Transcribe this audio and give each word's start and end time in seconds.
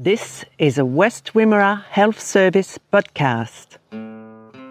This 0.00 0.44
is 0.58 0.78
a 0.78 0.84
West 0.84 1.32
Wimmera 1.34 1.82
Health 1.90 2.20
Service 2.20 2.78
podcast. 2.92 3.78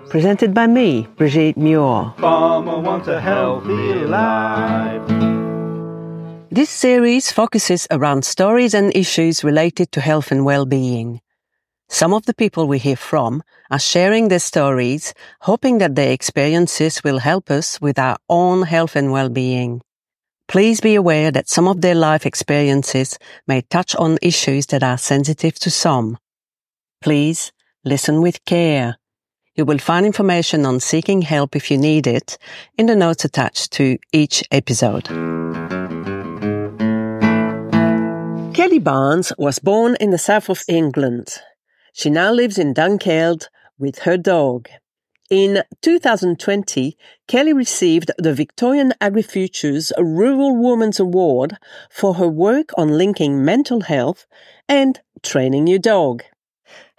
Presented 0.07 0.53
by 0.53 0.67
me, 0.67 1.05
Brigitte 1.17 1.57
Muir. 1.57 2.13
Farmer 2.17 2.79
wants 2.79 3.09
a 3.09 3.19
healthy 3.19 4.05
life. 4.05 5.05
This 6.49 6.69
series 6.69 7.29
focuses 7.29 7.87
around 7.91 8.23
stories 8.23 8.73
and 8.73 8.95
issues 8.95 9.43
related 9.43 9.91
to 9.91 9.99
health 9.99 10.31
and 10.31 10.45
well-being. 10.45 11.19
Some 11.89 12.13
of 12.13 12.25
the 12.25 12.33
people 12.33 12.65
we 12.65 12.79
hear 12.79 12.95
from 12.95 13.43
are 13.69 13.79
sharing 13.79 14.29
their 14.29 14.39
stories, 14.39 15.13
hoping 15.41 15.79
that 15.79 15.95
their 15.95 16.13
experiences 16.13 17.03
will 17.03 17.19
help 17.19 17.51
us 17.51 17.81
with 17.81 17.99
our 17.99 18.15
own 18.29 18.61
health 18.63 18.95
and 18.95 19.11
well-being. 19.11 19.81
Please 20.47 20.79
be 20.79 20.95
aware 20.95 21.29
that 21.29 21.49
some 21.49 21.67
of 21.67 21.81
their 21.81 21.95
life 21.95 22.25
experiences 22.25 23.19
may 23.47 23.61
touch 23.61 23.93
on 23.95 24.17
issues 24.21 24.67
that 24.67 24.81
are 24.81 24.97
sensitive 24.97 25.55
to 25.59 25.69
some. 25.69 26.17
Please 27.01 27.51
listen 27.83 28.21
with 28.21 28.43
care. 28.45 28.97
You 29.55 29.65
will 29.65 29.77
find 29.77 30.05
information 30.05 30.65
on 30.65 30.79
seeking 30.79 31.23
help 31.23 31.55
if 31.55 31.69
you 31.69 31.77
need 31.77 32.07
it 32.07 32.37
in 32.77 32.85
the 32.85 32.95
notes 32.95 33.25
attached 33.25 33.73
to 33.73 33.97
each 34.13 34.41
episode. 34.51 35.07
Kelly 38.55 38.79
Barnes 38.79 39.33
was 39.37 39.59
born 39.59 39.97
in 39.99 40.11
the 40.11 40.17
south 40.17 40.49
of 40.49 40.63
England. 40.69 41.27
She 41.91 42.09
now 42.09 42.31
lives 42.31 42.57
in 42.57 42.73
Dunkeld 42.73 43.47
with 43.77 43.99
her 43.99 44.15
dog. 44.15 44.69
In 45.29 45.63
2020, 45.81 46.97
Kelly 47.27 47.51
received 47.51 48.11
the 48.17 48.33
Victorian 48.33 48.93
AgriFutures 49.01 49.91
Rural 49.97 50.55
Women's 50.55 51.01
Award 51.01 51.57
for 51.89 52.13
her 52.13 52.29
work 52.29 52.69
on 52.77 52.97
linking 52.97 53.43
mental 53.43 53.81
health 53.81 54.25
and 54.69 55.01
training 55.23 55.67
your 55.67 55.79
dog. 55.79 56.23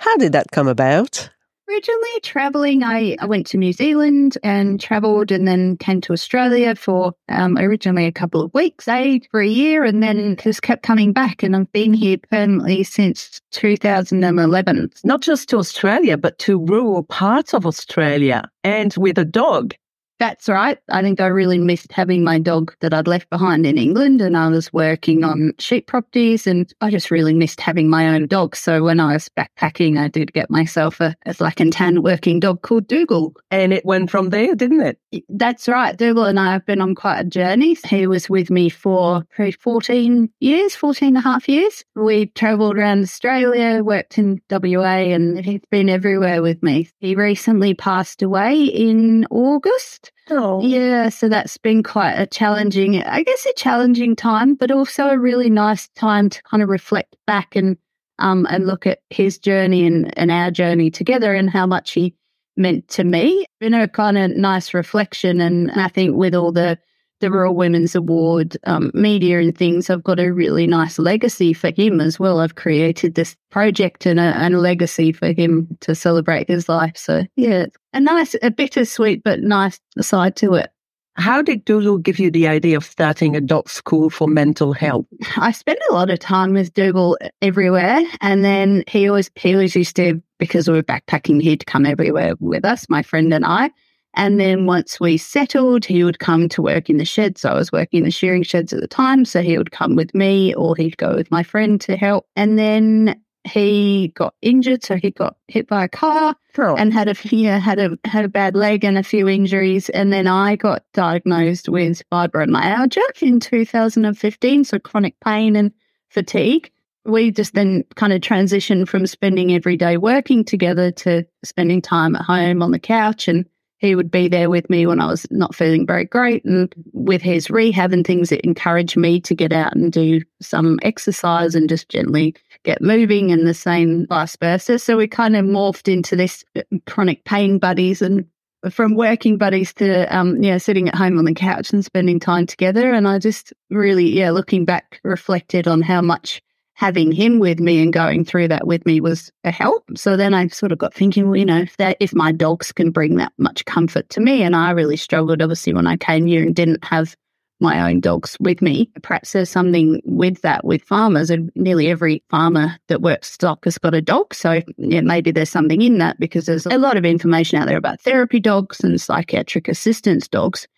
How 0.00 0.19
did 0.19 0.33
that 0.33 0.50
come 0.52 0.69
about? 0.69 1.30
Originally 1.68 2.20
traveling, 2.22 2.83
I, 2.83 3.16
I 3.20 3.27
went 3.27 3.47
to 3.48 3.58
New 3.58 3.74
Zealand 3.74 4.38
and 4.42 4.80
traveled 4.80 5.30
and 5.30 5.47
then 5.47 5.77
came 5.77 6.00
to 6.00 6.14
Australia 6.14 6.74
for 6.74 7.12
um, 7.28 7.58
originally 7.58 8.06
a 8.06 8.12
couple 8.12 8.41
of 8.41 8.55
weeks, 8.55 8.88
aid 8.88 9.27
for 9.30 9.41
a 9.41 9.47
year, 9.47 9.84
and 9.84 10.02
then 10.02 10.36
just 10.36 10.62
kept 10.62 10.83
coming 10.83 11.12
back. 11.12 11.42
And 11.42 11.55
I've 11.55 11.70
been 11.72 11.92
here 11.92 12.16
permanently 12.30 12.84
since 12.84 13.42
2011. 13.50 14.91
Not 15.05 15.20
just 15.20 15.50
to 15.50 15.58
Australia, 15.58 16.16
but 16.16 16.39
to 16.39 16.64
rural 16.64 17.02
parts 17.02 17.52
of 17.52 17.66
Australia 17.66 18.44
and 18.64 18.94
with 18.96 19.19
a 19.19 19.27
dog. 19.27 19.74
That's 20.19 20.48
right. 20.48 20.78
I 20.88 21.00
think 21.00 21.20
I 21.20 21.27
really 21.27 21.58
missed 21.58 21.92
having 21.92 22.24
my 22.24 22.41
dog 22.41 22.74
that 22.80 22.92
I'd 22.92 23.06
left 23.06 23.30
behind 23.30 23.64
in 23.64 23.78
England 23.78 24.20
and 24.20 24.36
I 24.36 24.48
was 24.48 24.72
working 24.72 25.22
on 25.22 25.52
sheep 25.61 25.86
properties 25.86 26.47
and 26.47 26.72
I 26.80 26.91
just 26.91 27.12
really 27.12 27.34
missed 27.34 27.61
having 27.61 27.88
my 27.88 28.08
own 28.08 28.27
dog. 28.27 28.56
So 28.56 28.83
when 28.83 28.98
I 28.98 29.12
was 29.12 29.28
backpacking, 29.28 29.96
I 29.96 30.08
did 30.08 30.33
get 30.33 30.50
myself 30.50 31.00
a, 31.00 31.14
a 31.24 31.34
black 31.34 31.61
and 31.61 31.72
tan 31.72 32.02
working 32.02 32.41
dog 32.41 32.62
called 32.62 32.89
Dugald. 32.89 33.36
And 33.52 33.72
it 33.72 33.84
went 33.84 34.11
from 34.11 34.30
there, 34.30 34.56
didn't 34.56 34.80
it? 34.80 34.98
That's 35.28 35.69
right. 35.69 35.96
Dugald 35.96 36.28
and 36.28 36.41
I 36.41 36.52
have 36.52 36.66
been 36.66 36.80
on 36.80 36.96
quite 36.96 37.20
a 37.20 37.24
journey. 37.24 37.77
He 37.86 38.08
was 38.08 38.28
with 38.28 38.50
me 38.50 38.69
for 38.70 39.24
14 39.61 40.30
years, 40.41 40.74
14 40.74 41.08
and 41.08 41.16
a 41.16 41.20
half 41.20 41.48
years. 41.48 41.84
We 41.94 42.27
travelled 42.27 42.77
around 42.77 43.02
Australia, 43.02 43.84
worked 43.84 44.19
in 44.19 44.41
WA 44.50 44.83
and 44.83 45.44
he's 45.44 45.61
been 45.70 45.89
everywhere 45.89 46.42
with 46.42 46.61
me. 46.61 46.89
He 46.98 47.14
recently 47.14 47.74
passed 47.74 48.20
away 48.22 48.64
in 48.64 49.24
August. 49.30 50.08
Oh. 50.31 50.61
Yeah, 50.62 51.09
so 51.09 51.28
that's 51.28 51.56
been 51.56 51.83
quite 51.83 52.12
a 52.12 52.27
challenging, 52.27 53.03
I 53.03 53.23
guess, 53.23 53.47
a 53.47 53.53
challenging 53.55 54.17
time, 54.17 54.55
but 54.55 54.70
also 54.70 55.09
a 55.09 55.19
really 55.19 55.51
nice 55.51 55.89
time 55.89 56.28
to 56.31 56.42
kind 56.42 56.62
of 56.62 56.69
reflect 56.69 57.17
back 57.27 57.56
and 57.56 57.77
um 58.19 58.47
and 58.51 58.67
look 58.67 58.86
at 58.86 58.98
his 59.11 59.39
journey 59.39 59.86
and, 59.86 60.17
and 60.19 60.31
our 60.31 60.51
journey 60.51 60.91
together 60.91 61.34
and 61.34 61.51
how 61.51 61.67
much 61.67 61.92
he 61.92 62.14
meant 62.56 62.89
to 62.89 63.05
me. 63.05 63.47
Been 63.61 63.75
a 63.75 63.89
kind 63.89 64.19
of 64.19 64.33
nice 64.33 64.75
reflection, 64.75 65.41
and 65.41 65.70
I 65.73 65.89
think 65.89 66.17
with 66.17 66.35
all 66.35 66.52
the 66.52 66.79
the 67.20 67.30
Rural 67.30 67.55
Women's 67.55 67.95
Award 67.95 68.56
um, 68.64 68.90
media 68.95 69.40
and 69.40 69.56
things, 69.56 69.90
I've 69.90 70.05
got 70.05 70.20
a 70.20 70.30
really 70.33 70.67
nice 70.67 70.98
legacy 70.98 71.52
for 71.52 71.70
him 71.70 72.01
as 72.01 72.18
well. 72.18 72.40
I've 72.40 72.55
created 72.55 73.14
this 73.14 73.36
project 73.51 74.06
and 74.06 74.20
a, 74.20 74.36
and 74.36 74.55
a 74.55 74.58
legacy 74.58 75.12
for 75.12 75.33
him 75.33 75.77
to 75.80 75.95
celebrate 75.95 76.48
his 76.48 76.68
life. 76.68 76.96
So, 76.96 77.24
yeah, 77.36 77.67
a 77.92 78.01
nice, 78.01 78.36
a 78.42 78.51
bittersweet 78.51 79.23
but 79.24 79.40
nice 79.40 79.80
side 80.01 80.36
to 80.36 80.55
it. 80.55 80.70
How 81.17 81.42
did 81.42 81.64
Dugald 81.64 82.05
give 82.05 82.20
you 82.20 82.30
the 82.30 82.46
idea 82.46 82.77
of 82.77 82.84
starting 82.84 83.35
a 83.35 83.40
dog 83.40 83.68
school 83.68 84.08
for 84.08 84.29
mental 84.29 84.73
health? 84.73 85.05
I 85.36 85.50
spent 85.50 85.80
a 85.90 85.92
lot 85.92 86.11
of 86.11 86.20
time 86.20 86.52
with 86.52 86.73
Dugald 86.74 87.17
everywhere. 87.42 88.02
And 88.20 88.45
then 88.45 88.85
he 88.86 89.08
always, 89.08 89.29
he 89.35 89.52
always 89.52 89.74
used 89.74 89.96
to, 89.96 90.23
because 90.39 90.68
we 90.68 90.74
were 90.74 90.83
backpacking, 90.85 91.42
he'd 91.42 91.67
come 91.67 91.86
everywhere 91.86 92.35
with 92.39 92.64
us, 92.64 92.89
my 92.89 93.02
friend 93.02 93.35
and 93.35 93.45
I. 93.45 93.70
And 94.14 94.41
then 94.41 94.67
once 94.67 94.98
we 94.98 95.17
settled, 95.17 95.85
he 95.85 96.02
would 96.02 96.19
come 96.19 96.48
to 96.51 96.63
work 96.63 96.91
in 96.91 96.96
the 96.96 97.05
shed. 97.05 97.39
So 97.39 97.51
I 97.51 97.55
was 97.55 97.70
working 97.70 97.98
in 97.98 98.05
the 98.05 98.11
shearing 98.11 98.42
sheds 98.42 98.73
at 98.73 98.80
the 98.80 98.89
time. 98.89 99.24
So 99.24 99.42
he 99.42 99.57
would 99.58 99.70
come 99.70 99.95
with 99.96 100.14
me 100.14 100.55
or 100.55 100.74
he'd 100.77 100.96
go 100.96 101.14
with 101.14 101.30
my 101.30 101.42
friend 101.42 101.80
to 101.83 101.96
help. 101.96 102.27
And 102.35 102.58
then 102.58 103.20
he 103.45 104.08
got 104.17 104.35
injured. 104.42 104.83
So 104.83 104.97
he 104.97 105.11
got 105.11 105.36
hit 105.47 105.68
by 105.68 105.85
a 105.85 105.89
car 105.89 106.35
Oh. 106.61 106.74
and 106.77 106.92
had 106.92 107.08
a 107.08 107.14
yeah, 107.35 107.58
had 107.58 107.79
a 107.79 107.97
had 108.05 108.24
a 108.24 108.29
bad 108.29 108.57
leg 108.57 108.83
and 108.85 108.98
a 108.98 109.02
few 109.05 109.29
injuries. 109.29 109.89
And 109.91 110.13
then 110.13 110.27
I 110.27 110.57
got 110.57 110.83
diagnosed 110.95 111.68
with 111.68 112.02
fibromyalgia 112.11 113.23
in 113.23 113.39
2015. 113.41 114.64
So 114.64 114.79
chronic 114.79 115.14
pain 115.20 115.55
and 115.55 115.73
fatigue. 116.11 116.70
We 117.05 117.30
just 117.30 117.55
then 117.55 117.85
kind 117.95 118.13
of 118.13 118.20
transitioned 118.20 118.89
from 118.89 119.07
spending 119.07 119.52
every 119.55 119.77
day 119.77 119.97
working 119.97 120.45
together 120.45 120.91
to 120.92 121.24
spending 121.45 121.80
time 121.80 122.17
at 122.17 122.23
home 122.23 122.63
on 122.63 122.73
the 122.73 122.79
couch 122.79 123.29
and 123.29 123.47
he 123.78 123.94
would 123.94 124.11
be 124.11 124.28
there 124.28 124.50
with 124.50 124.68
me 124.68 124.86
when 124.86 125.00
I 125.00 125.06
was 125.06 125.27
not 125.30 125.55
feeling 125.55 125.86
very 125.86 126.05
great. 126.05 126.44
And 126.44 126.72
with 126.92 127.22
his 127.22 127.48
rehab 127.48 127.92
and 127.92 128.06
things, 128.06 128.32
it 128.32 128.40
encouraged 128.43 128.96
me 128.96 129.20
to 129.20 129.34
get 129.34 129.52
out 129.52 129.75
and 129.75 129.93
do 129.93 130.20
some 130.43 130.78
exercise 130.82 131.55
and 131.55 131.69
just 131.69 131.88
gently 131.88 132.34
get 132.64 132.82
moving, 132.82 133.31
and 133.31 133.46
the 133.46 133.55
same 133.55 134.06
vice 134.08 134.37
versa. 134.37 134.78
So 134.78 134.96
we 134.96 135.06
kind 135.06 135.37
of 135.37 135.44
morphed 135.44 135.90
into 135.93 136.17
this 136.17 136.44
uh, 136.56 136.62
chronic 136.87 137.25
pain 137.25 137.58
buddies 137.58 138.02
and 138.02 138.26
from 138.70 138.96
working 138.96 139.38
buddies 139.38 139.72
to 139.72 140.05
um 140.14 140.43
yeah 140.43 140.58
sitting 140.58 140.88
at 140.88 140.94
home 140.96 141.17
on 141.17 141.25
the 141.25 141.32
couch 141.32 141.72
and 141.72 141.84
spending 141.84 142.19
time 142.19 142.44
together 142.44 142.93
and 142.93 143.06
i 143.06 143.17
just 143.17 143.52
really 143.70 144.11
yeah 144.11 144.32
looking 144.32 144.64
back 144.64 145.00
reflected 145.05 145.69
on 145.69 145.81
how 145.81 146.00
much 146.00 146.43
having 146.78 147.11
him 147.11 147.40
with 147.40 147.58
me 147.58 147.82
and 147.82 147.93
going 147.93 148.25
through 148.25 148.46
that 148.46 148.64
with 148.64 148.87
me 148.87 149.00
was 149.00 149.32
a 149.43 149.50
help. 149.50 149.84
So 149.96 150.16
then 150.16 150.32
I 150.32 150.46
sort 150.46 150.70
of 150.70 150.78
got 150.78 150.94
thinking, 150.94 151.26
well, 151.26 151.37
you 151.37 151.44
know, 151.44 151.58
if 151.58 151.76
that 151.78 151.96
if 151.99 152.14
my 152.14 152.31
dogs 152.31 152.70
can 152.70 152.93
bring 152.93 153.16
that 153.16 153.32
much 153.37 153.64
comfort 153.64 154.08
to 154.11 154.20
me, 154.20 154.44
and 154.44 154.55
I 154.55 154.70
really 154.70 154.96
struggled 154.96 155.43
obviously 155.43 155.75
when 155.75 155.88
I 155.88 155.96
came 155.96 156.26
here 156.26 156.40
and 156.40 156.55
didn't 156.55 156.84
have 156.84 157.17
my 157.61 157.90
own 157.90 157.99
dogs 157.99 158.37
with 158.38 158.62
me. 158.62 158.88
Perhaps 159.02 159.32
there's 159.32 159.50
something 159.50 160.00
with 160.05 160.40
that 160.43 160.64
with 160.64 160.82
farmers, 160.82 161.31
and 161.31 161.50
nearly 161.56 161.88
every 161.88 162.22
farmer 162.31 162.76
that 162.87 163.02
works 163.02 163.32
stock 163.32 163.64
has 163.64 163.76
got 163.76 163.93
a 163.93 164.00
dog. 164.00 164.32
So 164.32 164.62
yeah, 164.76 165.00
maybe 165.00 165.32
there's 165.32 165.50
something 165.50 165.82
in 165.82 165.99
that 165.99 166.20
because 166.20 166.46
there's 166.46 166.67
a 166.67 166.78
lot 166.78 166.96
of 166.96 167.05
information 167.05 167.58
out 167.58 167.67
there 167.67 167.76
about 167.76 168.00
therapy 168.00 168.38
dogs 168.38 168.84
and 168.84 169.00
psychiatric 169.00 169.67
assistance 169.67 170.28
dogs. 170.28 170.69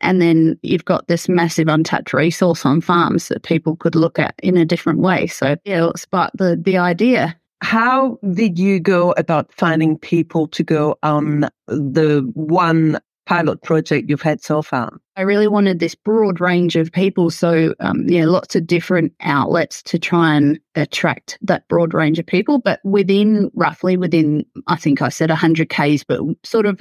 And 0.00 0.20
then 0.20 0.58
you've 0.62 0.84
got 0.84 1.08
this 1.08 1.28
massive 1.28 1.68
untapped 1.68 2.12
resource 2.12 2.64
on 2.64 2.80
farms 2.80 3.28
that 3.28 3.42
people 3.42 3.76
could 3.76 3.94
look 3.94 4.18
at 4.18 4.34
in 4.42 4.56
a 4.56 4.64
different 4.64 5.00
way. 5.00 5.26
So 5.26 5.56
yeah, 5.64 5.88
it 5.88 5.98
sparked 5.98 6.36
the, 6.38 6.60
the 6.60 6.78
idea. 6.78 7.36
How 7.62 8.18
did 8.32 8.58
you 8.58 8.80
go 8.80 9.12
about 9.12 9.52
finding 9.52 9.98
people 9.98 10.48
to 10.48 10.62
go 10.62 10.96
on 11.02 11.50
the 11.68 12.28
one 12.34 12.98
pilot 13.26 13.62
project 13.62 14.10
you've 14.10 14.22
had 14.22 14.42
so 14.42 14.60
far? 14.60 14.98
I 15.16 15.20
really 15.20 15.46
wanted 15.46 15.78
this 15.78 15.94
broad 15.94 16.40
range 16.40 16.74
of 16.74 16.90
people. 16.90 17.30
So, 17.30 17.74
um, 17.78 18.08
yeah, 18.08 18.24
lots 18.24 18.56
of 18.56 18.66
different 18.66 19.12
outlets 19.20 19.82
to 19.84 20.00
try 20.00 20.34
and 20.34 20.58
attract 20.74 21.38
that 21.42 21.68
broad 21.68 21.94
range 21.94 22.18
of 22.18 22.26
people. 22.26 22.58
But 22.58 22.80
within, 22.82 23.50
roughly 23.54 23.96
within, 23.96 24.46
I 24.66 24.74
think 24.74 25.00
I 25.00 25.10
said 25.10 25.28
100 25.28 25.68
Ks, 25.68 26.02
but 26.02 26.20
sort 26.42 26.66
of 26.66 26.80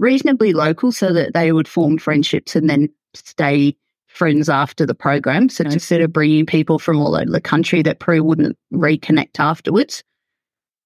reasonably 0.00 0.52
local 0.52 0.90
so 0.90 1.12
that 1.12 1.34
they 1.34 1.52
would 1.52 1.68
form 1.68 1.98
friendships 1.98 2.56
and 2.56 2.68
then 2.68 2.88
stay 3.14 3.76
friends 4.08 4.48
after 4.48 4.84
the 4.84 4.94
program. 4.94 5.48
So 5.48 5.64
instead 5.64 6.00
of 6.00 6.12
bringing 6.12 6.46
people 6.46 6.78
from 6.78 6.98
all 6.98 7.14
over 7.14 7.30
the 7.30 7.40
country 7.40 7.82
that 7.82 8.00
probably 8.00 8.20
wouldn't 8.20 8.56
reconnect 8.72 9.38
afterwards. 9.38 10.02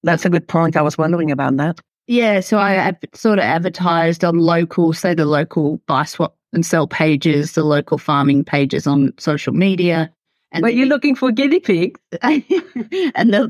That's 0.03 0.25
a 0.25 0.29
good 0.29 0.47
point. 0.47 0.77
I 0.77 0.83
was 0.83 0.97
wondering 0.97 1.31
about 1.31 1.57
that. 1.57 1.79
Yeah, 2.07 2.41
so 2.41 2.59
I 2.59 2.95
sort 3.15 3.39
of 3.39 3.45
advertised 3.45 4.23
on 4.23 4.37
local, 4.37 4.93
say 4.93 5.15
the 5.15 5.25
local 5.25 5.77
buy 5.87 6.03
swap 6.03 6.37
and 6.53 6.63
sell 6.63 6.87
pages, 6.87 7.53
the 7.53 7.63
local 7.63 7.97
farming 7.97 8.43
pages 8.43 8.85
on 8.85 9.11
social 9.17 9.53
media. 9.53 10.11
And 10.51 10.61
but 10.61 10.75
you're 10.75 10.85
looking 10.85 11.15
for 11.15 11.31
guinea 11.31 11.59
pigs, 11.59 11.99
and 12.21 13.33
they're, 13.33 13.47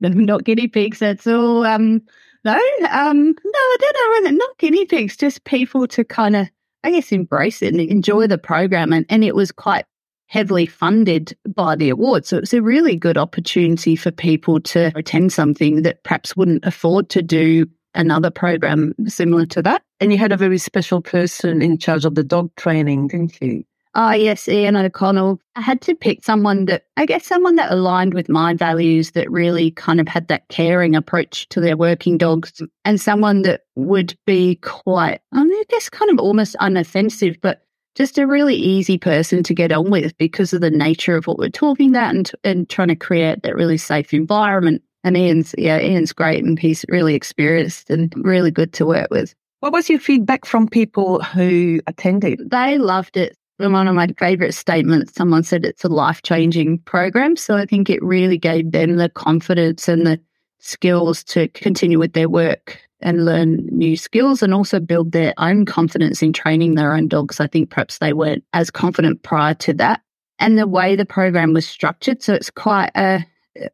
they're 0.00 0.10
not 0.10 0.42
guinea 0.42 0.66
pigs. 0.66 0.98
That's 0.98 1.28
all. 1.28 1.64
Um, 1.64 2.02
no, 2.44 2.60
um, 2.90 3.26
no, 3.26 3.34
I 3.54 3.76
don't 3.80 4.24
know. 4.24 4.30
Not 4.30 4.58
guinea 4.58 4.86
pigs, 4.86 5.16
just 5.16 5.44
people 5.44 5.86
to 5.88 6.04
kind 6.04 6.36
of, 6.36 6.48
I 6.84 6.90
guess, 6.90 7.12
embrace 7.12 7.62
it 7.62 7.74
and 7.74 7.80
enjoy 7.80 8.26
the 8.26 8.38
program. 8.38 8.92
And, 8.92 9.06
and 9.08 9.24
it 9.24 9.34
was 9.34 9.52
quite 9.52 9.84
heavily 10.26 10.66
funded 10.66 11.36
by 11.54 11.76
the 11.76 11.90
award. 11.90 12.24
So 12.24 12.38
it's 12.38 12.54
a 12.54 12.62
really 12.62 12.96
good 12.96 13.18
opportunity 13.18 13.96
for 13.96 14.10
people 14.10 14.60
to 14.60 14.90
attend 14.94 15.32
something 15.32 15.82
that 15.82 16.02
perhaps 16.04 16.34
wouldn't 16.34 16.64
afford 16.64 17.10
to 17.10 17.20
do 17.20 17.66
another 17.94 18.30
program 18.30 18.94
similar 19.06 19.44
to 19.46 19.62
that. 19.62 19.82
And 20.00 20.10
you 20.10 20.16
had 20.16 20.32
a 20.32 20.36
very 20.38 20.56
special 20.56 21.02
person 21.02 21.60
in 21.60 21.76
charge 21.76 22.06
of 22.06 22.14
the 22.14 22.24
dog 22.24 22.50
training, 22.56 23.08
didn't 23.08 23.38
you? 23.42 23.64
Oh, 23.94 24.12
yes, 24.12 24.48
Ian 24.48 24.76
O'Connell. 24.76 25.38
I 25.54 25.60
had 25.60 25.82
to 25.82 25.94
pick 25.94 26.24
someone 26.24 26.64
that, 26.64 26.86
I 26.96 27.04
guess, 27.04 27.26
someone 27.26 27.56
that 27.56 27.70
aligned 27.70 28.14
with 28.14 28.30
my 28.30 28.54
values, 28.54 29.10
that 29.10 29.30
really 29.30 29.70
kind 29.72 30.00
of 30.00 30.08
had 30.08 30.28
that 30.28 30.48
caring 30.48 30.96
approach 30.96 31.46
to 31.50 31.60
their 31.60 31.76
working 31.76 32.16
dogs, 32.16 32.62
and 32.86 32.98
someone 32.98 33.42
that 33.42 33.62
would 33.76 34.16
be 34.24 34.56
quite, 34.56 35.20
I, 35.32 35.44
mean, 35.44 35.52
I 35.52 35.64
guess, 35.68 35.90
kind 35.90 36.10
of 36.10 36.18
almost 36.18 36.56
unoffensive, 36.58 37.38
but 37.42 37.66
just 37.94 38.16
a 38.16 38.26
really 38.26 38.54
easy 38.54 38.96
person 38.96 39.42
to 39.42 39.52
get 39.52 39.72
on 39.72 39.90
with 39.90 40.16
because 40.16 40.54
of 40.54 40.62
the 40.62 40.70
nature 40.70 41.14
of 41.14 41.26
what 41.26 41.38
we're 41.38 41.50
talking 41.50 41.90
about 41.90 42.14
and, 42.14 42.32
and 42.44 42.68
trying 42.70 42.88
to 42.88 42.96
create 42.96 43.42
that 43.42 43.54
really 43.54 43.76
safe 43.76 44.14
environment. 44.14 44.82
And 45.04 45.18
Ian's, 45.18 45.54
yeah, 45.58 45.78
Ian's 45.78 46.14
great 46.14 46.42
and 46.42 46.58
he's 46.58 46.86
really 46.88 47.14
experienced 47.14 47.90
and 47.90 48.14
really 48.16 48.50
good 48.50 48.72
to 48.74 48.86
work 48.86 49.08
with. 49.10 49.34
What 49.60 49.72
was 49.74 49.90
your 49.90 49.98
feedback 49.98 50.46
from 50.46 50.68
people 50.68 51.22
who 51.22 51.80
attended? 51.86 52.50
They 52.50 52.78
loved 52.78 53.18
it 53.18 53.36
one 53.70 53.86
of 53.88 53.94
my 53.94 54.08
favorite 54.18 54.54
statements, 54.54 55.14
someone 55.14 55.42
said 55.42 55.64
it's 55.64 55.84
a 55.84 55.88
life 55.88 56.22
changing 56.22 56.78
program. 56.80 57.36
So 57.36 57.56
I 57.56 57.66
think 57.66 57.88
it 57.88 58.02
really 58.02 58.38
gave 58.38 58.72
them 58.72 58.96
the 58.96 59.08
confidence 59.08 59.88
and 59.88 60.06
the 60.06 60.20
skills 60.58 61.22
to 61.24 61.48
continue 61.48 61.98
with 61.98 62.14
their 62.14 62.28
work 62.28 62.80
and 63.00 63.24
learn 63.24 63.66
new 63.70 63.96
skills 63.96 64.42
and 64.42 64.54
also 64.54 64.80
build 64.80 65.12
their 65.12 65.34
own 65.38 65.66
confidence 65.66 66.22
in 66.22 66.32
training 66.32 66.74
their 66.74 66.94
own 66.94 67.08
dogs. 67.08 67.40
I 67.40 67.46
think 67.46 67.70
perhaps 67.70 67.98
they 67.98 68.12
weren't 68.12 68.44
as 68.52 68.70
confident 68.70 69.22
prior 69.22 69.54
to 69.54 69.74
that. 69.74 70.00
And 70.38 70.58
the 70.58 70.66
way 70.66 70.96
the 70.96 71.04
program 71.04 71.52
was 71.52 71.66
structured, 71.66 72.22
so 72.22 72.34
it's 72.34 72.50
quite 72.50 72.90
a 72.96 73.24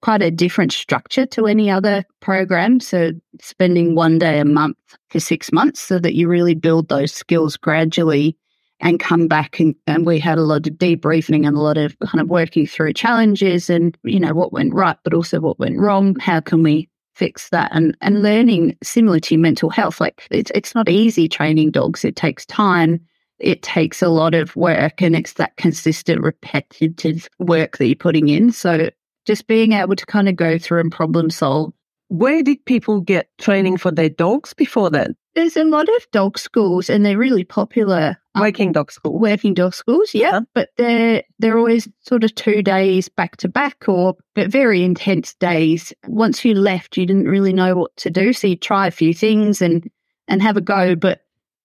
quite 0.02 0.22
a 0.22 0.30
different 0.30 0.72
structure 0.72 1.24
to 1.24 1.46
any 1.46 1.70
other 1.70 2.04
program. 2.20 2.80
So 2.80 3.12
spending 3.40 3.94
one 3.94 4.18
day 4.18 4.40
a 4.40 4.44
month 4.44 4.76
for 5.08 5.20
six 5.20 5.52
months 5.52 5.80
so 5.80 5.98
that 6.00 6.14
you 6.14 6.28
really 6.28 6.54
build 6.54 6.88
those 6.88 7.12
skills 7.12 7.56
gradually 7.56 8.36
and 8.80 9.00
come 9.00 9.26
back 9.26 9.58
and, 9.58 9.74
and 9.86 10.06
we 10.06 10.18
had 10.18 10.38
a 10.38 10.42
lot 10.42 10.66
of 10.66 10.74
debriefing 10.74 11.46
and 11.46 11.56
a 11.56 11.60
lot 11.60 11.76
of 11.76 11.98
kind 12.00 12.20
of 12.20 12.28
working 12.28 12.66
through 12.66 12.92
challenges 12.92 13.68
and 13.68 13.96
you 14.04 14.20
know 14.20 14.34
what 14.34 14.52
went 14.52 14.72
right 14.72 14.96
but 15.04 15.14
also 15.14 15.40
what 15.40 15.58
went 15.58 15.78
wrong. 15.78 16.16
How 16.20 16.40
can 16.40 16.62
we 16.62 16.88
fix 17.14 17.48
that? 17.50 17.70
And 17.74 17.96
and 18.00 18.22
learning 18.22 18.76
similar 18.82 19.20
to 19.20 19.36
mental 19.36 19.70
health 19.70 20.00
like 20.00 20.26
it's 20.30 20.52
it's 20.54 20.74
not 20.74 20.88
easy 20.88 21.28
training 21.28 21.72
dogs. 21.72 22.04
It 22.04 22.16
takes 22.16 22.46
time. 22.46 23.00
It 23.38 23.62
takes 23.62 24.02
a 24.02 24.08
lot 24.08 24.34
of 24.34 24.54
work 24.56 25.00
and 25.00 25.14
it's 25.14 25.34
that 25.34 25.56
consistent 25.56 26.22
repetitive 26.22 27.28
work 27.38 27.78
that 27.78 27.86
you're 27.86 27.96
putting 27.96 28.28
in. 28.28 28.52
So 28.52 28.90
just 29.26 29.46
being 29.46 29.72
able 29.72 29.94
to 29.94 30.06
kind 30.06 30.28
of 30.28 30.36
go 30.36 30.58
through 30.58 30.80
and 30.80 30.92
problem 30.92 31.30
solve. 31.30 31.72
Where 32.08 32.42
did 32.42 32.64
people 32.64 33.00
get 33.00 33.28
training 33.38 33.76
for 33.76 33.90
their 33.90 34.08
dogs 34.08 34.54
before 34.54 34.88
then 34.88 35.14
there's 35.38 35.56
a 35.56 35.64
lot 35.64 35.88
of 35.88 36.10
dog 36.10 36.36
schools, 36.36 36.90
and 36.90 37.06
they're 37.06 37.16
really 37.16 37.44
popular. 37.44 38.16
Um, 38.34 38.42
working 38.42 38.72
dog 38.72 38.90
schools. 38.90 39.20
Working 39.20 39.54
dog 39.54 39.72
schools, 39.72 40.12
yeah. 40.12 40.30
Uh-huh. 40.30 40.40
But 40.52 40.70
they're 40.76 41.22
they're 41.38 41.58
always 41.58 41.88
sort 42.00 42.24
of 42.24 42.34
two 42.34 42.60
days 42.60 43.08
back 43.08 43.36
to 43.38 43.48
back, 43.48 43.88
or 43.88 44.16
but 44.34 44.50
very 44.50 44.82
intense 44.82 45.34
days. 45.34 45.92
Once 46.08 46.44
you 46.44 46.54
left, 46.54 46.96
you 46.96 47.06
didn't 47.06 47.28
really 47.28 47.52
know 47.52 47.76
what 47.76 47.96
to 47.98 48.10
do, 48.10 48.32
so 48.32 48.48
you 48.48 48.56
try 48.56 48.88
a 48.88 48.92
few 48.92 49.14
things 49.14 49.62
and 49.62 49.88
and 50.26 50.42
have 50.42 50.56
a 50.56 50.60
go, 50.60 50.96
but 50.96 51.20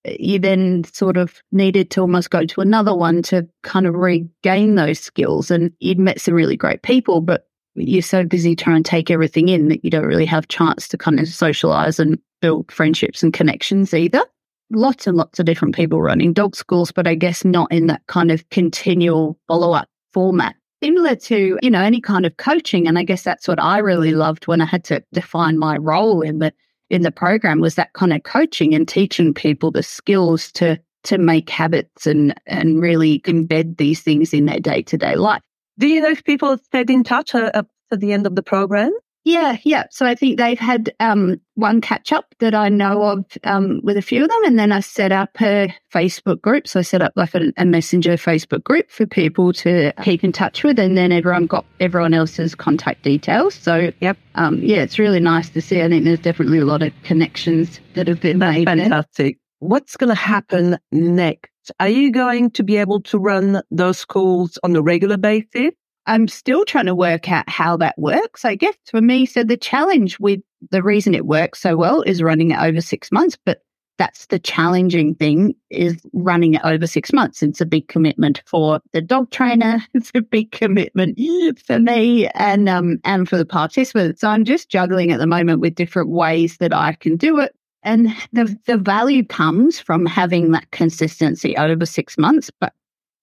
you 0.06 0.38
then 0.38 0.84
sort 0.84 1.18
of 1.18 1.42
needed 1.52 1.90
to 1.92 2.02
almost 2.02 2.30
go 2.30 2.46
to 2.46 2.62
another 2.62 2.96
one 2.96 3.24
to 3.24 3.48
kind 3.64 3.88
of 3.88 3.96
regain 3.96 4.76
those 4.76 5.00
skills. 5.00 5.50
And 5.50 5.72
you'd 5.80 5.98
met 5.98 6.22
some 6.22 6.36
really 6.36 6.58
great 6.58 6.84
people, 6.84 7.22
but 7.22 7.48
you're 7.76 8.04
so 8.04 8.24
busy 8.24 8.56
trying 8.56 8.84
to 8.84 8.90
take 8.90 9.10
everything 9.10 9.50
in 9.50 9.70
that 9.70 9.84
you 9.84 9.90
don't 9.90 10.06
really 10.06 10.26
have 10.26 10.48
chance 10.48 10.88
to 10.90 10.98
kind 10.98 11.20
of 11.20 11.28
socialize 11.28 12.00
and 12.00 12.20
build 12.44 12.70
friendships 12.70 13.24
and 13.24 13.32
connections 13.32 13.94
either. 13.94 14.22
Lots 14.70 15.08
and 15.08 15.16
lots 15.16 15.40
of 15.40 15.46
different 15.46 15.76
people 15.76 16.02
running 16.02 16.34
dog 16.34 16.58
schools, 16.58 16.92
but 16.92 17.08
I 17.08 17.16
guess 17.16 17.46
not 17.46 17.72
in 17.72 17.88
that 17.88 18.02
kind 18.08 18.32
of 18.32 18.48
continual 18.50 19.40
follow 19.48 19.72
up 19.72 19.88
format. 20.12 20.58
Similar 20.84 21.16
to, 21.16 21.58
you 21.62 21.72
know, 21.72 21.82
any 21.82 22.02
kind 22.02 22.26
of 22.26 22.36
coaching. 22.36 22.86
And 22.86 23.00
I 23.00 23.04
guess 23.04 23.24
that's 23.24 23.48
what 23.48 23.62
I 23.62 23.78
really 23.78 24.12
loved 24.12 24.46
when 24.46 24.60
I 24.60 24.66
had 24.66 24.84
to 24.86 25.02
define 25.14 25.58
my 25.58 25.78
role 25.78 26.20
in 26.22 26.40
the 26.40 26.52
in 26.90 27.04
the 27.04 27.12
program 27.12 27.62
was 27.62 27.76
that 27.76 27.94
kind 27.94 28.12
of 28.12 28.24
coaching 28.24 28.76
and 28.76 28.90
teaching 28.90 29.34
people 29.34 29.72
the 29.72 29.82
skills 29.82 30.52
to 30.52 30.78
to 31.06 31.18
make 31.18 31.50
habits 31.50 32.06
and 32.06 32.36
and 32.46 32.82
really 32.82 33.22
embed 33.22 33.78
these 33.78 34.02
things 34.02 34.34
in 34.34 34.48
their 34.48 34.60
day 34.60 34.82
to 34.82 34.98
day 34.98 35.16
life. 35.16 35.42
Do 35.80 35.88
you 35.88 36.02
know 36.02 36.10
if 36.10 36.26
people 36.26 36.58
stayed 36.58 36.90
in 36.90 37.06
touch 37.06 37.34
uh, 37.34 37.52
up 37.54 37.68
to 37.90 37.98
the 37.98 38.12
end 38.12 38.28
of 38.28 38.36
the 38.36 38.44
program? 38.44 38.92
Yeah, 39.26 39.58
yeah. 39.64 39.86
So 39.90 40.06
I 40.06 40.16
think 40.16 40.38
they've 40.38 40.60
had 40.60 40.94
um, 41.00 41.40
one 41.56 41.80
catch 41.80 42.12
up 42.12 42.36
that 42.40 42.54
I 42.54 42.68
know 42.68 43.04
of 43.04 43.26
um, 43.46 43.80
with 43.82 43.96
a 43.96 44.02
few 44.02 44.24
of 44.24 44.30
them. 44.30 44.44
And 44.46 44.60
then 44.60 44.72
I 44.74 44.82
set 44.82 45.14
up 45.14 45.30
a 45.42 45.74
Facebook 45.94 46.42
group. 46.42 46.68
So 46.68 46.80
I 46.80 46.84
set 46.84 47.02
up 47.02 47.14
like 47.16 47.34
a, 47.34 47.54
a, 47.58 47.66
messenger 47.66 48.14
Facebook 48.14 48.64
group 48.64 48.92
for 48.92 49.06
people 49.06 49.54
to 49.54 49.94
keep 50.04 50.26
in 50.26 50.34
touch 50.34 50.64
with. 50.64 50.78
And 50.78 50.98
then 50.98 51.14
everyone 51.14 51.46
got 51.46 51.66
everyone 51.80 52.14
else's 52.14 52.54
contact 52.54 53.04
details. 53.04 53.56
So, 53.56 53.92
yep. 54.02 54.18
Um, 54.36 54.60
yeah, 54.62 54.78
it's 54.78 55.00
really 55.00 55.22
nice 55.22 55.50
to 55.52 55.62
see. 55.62 55.82
I 55.82 55.88
think 55.88 56.04
there's 56.04 56.20
definitely 56.20 56.60
a 56.60 56.66
lot 56.66 56.84
of 56.84 56.92
connections 57.04 57.80
that 57.94 58.08
have 58.10 58.20
been 58.20 58.40
made. 58.40 58.68
Fantastic. 58.68 59.38
What's 59.60 59.96
going 59.96 60.10
to 60.10 60.16
happen 60.16 60.78
next? 60.92 61.72
Are 61.80 61.88
you 61.88 62.12
going 62.12 62.52
to 62.52 62.64
be 62.64 62.76
able 62.76 63.02
to 63.04 63.18
run 63.18 63.62
those 63.72 64.04
calls 64.04 64.60
on 64.64 64.76
a 64.76 64.82
regular 64.82 65.16
basis? 65.16 65.72
I'm 66.06 66.28
still 66.28 66.66
trying 66.66 66.88
to 66.88 66.96
work 66.96 67.32
out 67.32 67.50
how 67.50 67.78
that 67.78 67.98
works, 67.98 68.44
I 68.44 68.56
guess, 68.56 68.76
for 68.86 69.02
me. 69.02 69.26
So 69.26 69.44
the 69.44 69.58
challenge 69.58 70.20
with 70.20 70.42
the 70.70 70.84
reason 70.84 71.16
it 71.16 71.26
works 71.26 71.62
so 71.62 71.78
well 71.78 72.02
is 72.02 72.22
running 72.22 72.52
it 72.52 72.60
over 72.60 72.82
six 72.82 73.12
months, 73.12 73.38
but 73.46 73.62
that's 73.98 74.26
the 74.28 74.40
challenging 74.40 75.16
thing 75.16 75.54
is 75.70 76.02
running 76.14 76.56
it 76.56 76.62
over 76.64 76.88
six 76.88 77.14
months. 77.14 77.44
It's 77.44 77.62
a 77.62 77.66
big 77.66 77.88
commitment 77.88 78.42
for 78.46 78.80
the 78.92 79.02
dog 79.02 79.30
trainer. 79.32 79.80
It's 79.94 80.12
a 80.16 80.22
big 80.22 80.52
commitment 80.52 81.20
for 81.66 81.80
me 81.80 82.28
and 82.30 82.68
um 82.68 83.00
and 83.04 83.30
for 83.30 83.38
the 83.38 83.46
participants. 83.46 84.22
So 84.22 84.30
I'm 84.30 84.46
just 84.46 84.70
juggling 84.70 85.12
at 85.12 85.20
the 85.20 85.28
moment 85.28 85.62
with 85.62 85.76
different 85.76 86.10
ways 86.10 86.58
that 86.58 86.74
I 86.74 86.94
can 86.94 87.18
do 87.18 87.40
it. 87.40 87.56
And 87.84 88.08
the 88.32 88.58
the 88.66 88.78
value 88.78 89.24
comes 89.24 89.80
from 89.80 90.06
having 90.06 90.52
that 90.52 90.72
consistency 90.72 91.56
over 91.56 91.86
six 91.86 92.18
months. 92.18 92.50
But 92.60 92.74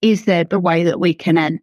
is 0.02 0.24
there 0.24 0.44
the 0.44 0.60
way 0.60 0.84
that 0.84 1.00
we 1.00 1.12
can 1.14 1.36
add 1.36 1.58